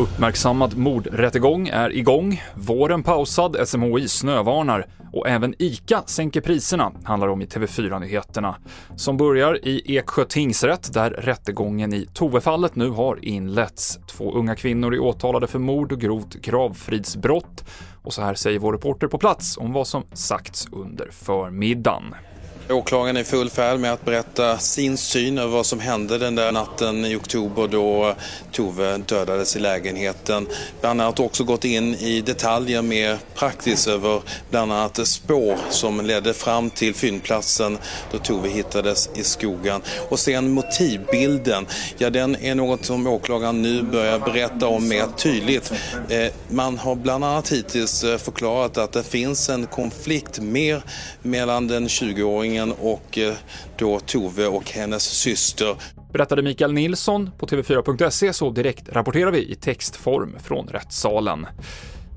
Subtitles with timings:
[0.00, 7.42] Uppmärksammad mordrättegång är igång, våren pausad, SMHI snövarnar och även ICA sänker priserna, handlar om
[7.42, 8.56] i TV4-nyheterna.
[8.96, 13.98] Som börjar i Eksjö tingsrätt där rättegången i Tovefallet nu har inletts.
[14.06, 17.64] Två unga kvinnor är åtalade för mord och grovt gravfridsbrott.
[18.02, 22.14] Och så här säger vår reporter på plats om vad som sagts under förmiddagen.
[22.72, 26.34] Åklagaren är i full färd med att berätta sin syn över vad som hände den
[26.34, 28.14] där natten i oktober då
[28.52, 30.46] Tove dödades i lägenheten.
[30.80, 36.34] Bland annat också gått in i detaljer mer praktiskt över bland annat spår som ledde
[36.34, 37.78] fram till fyndplatsen
[38.12, 39.82] då Tove hittades i skogen.
[40.08, 41.66] Och sen motivbilden,
[41.98, 45.72] ja den är något som åklagaren nu börjar berätta om mer tydligt.
[46.08, 50.82] Eh, man har bland annat hittills eh, förklarat att det finns en konflikt mer
[51.22, 53.34] mellan den 20-åringen rättegången och eh,
[53.76, 55.76] då Tove och hennes syster.
[56.12, 61.46] Berättade Mikael Nilsson på TV4.se så direkt rapporterar vi i textform från rättssalen.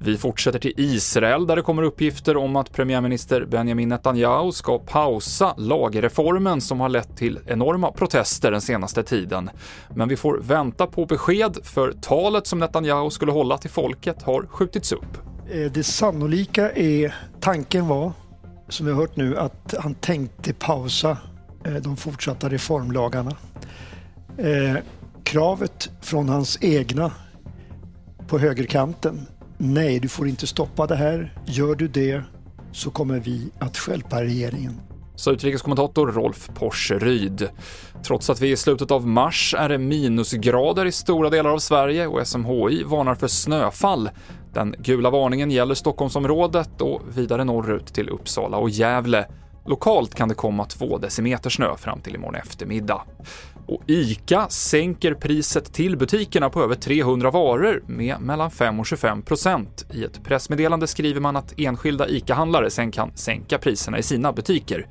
[0.06, 5.54] Vi fortsätter till Israel där det kommer uppgifter om att premiärminister Benjamin Netanyahu ska pausa
[5.58, 9.50] lagreformen som har lett till enorma protester den senaste tiden.
[9.96, 14.48] Men vi får vänta på besked för talet som Netanyahu skulle hålla till folket har
[14.48, 15.18] skjutits upp.
[15.52, 18.12] Eh, det sannolika är, tanken var
[18.70, 21.18] som vi har hört nu, att han tänkte pausa
[21.66, 23.36] eh, de fortsatta reformlagarna.
[24.38, 24.76] Eh,
[25.24, 27.12] kravet från hans egna
[28.28, 32.22] på högerkanten, nej du får inte stoppa det här, gör du det
[32.72, 34.82] så kommer vi att skälpa regeringen.
[35.16, 37.50] Sa utrikeskommentator Rolf Porseryd.
[38.04, 41.60] Trots att vi är i slutet av mars är det minusgrader i stora delar av
[41.60, 44.10] Sverige och SMHI varnar för snöfall.
[44.54, 49.26] Den gula varningen gäller Stockholmsområdet och vidare norrut till Uppsala och Gävle.
[49.66, 53.02] Lokalt kan det komma två decimeter snö fram till imorgon eftermiddag.
[53.68, 59.22] Och ICA sänker priset till butikerna på över 300 varor med mellan 5 och 25
[59.22, 59.86] procent.
[59.92, 64.88] I ett pressmeddelande skriver man att enskilda ICA-handlare sen kan sänka priserna i sina butiker.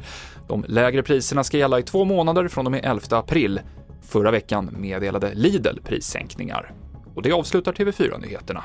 [0.48, 3.60] De lägre priserna ska gälla i två månader från och med 11 april.
[4.02, 6.72] Förra veckan meddelade Lidl prissänkningar.
[7.14, 8.64] Och det avslutar TV4-nyheterna.